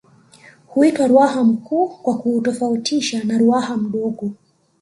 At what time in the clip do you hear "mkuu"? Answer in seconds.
1.43-1.87